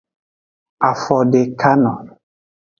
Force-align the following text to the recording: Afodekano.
Afodekano. 0.89 1.93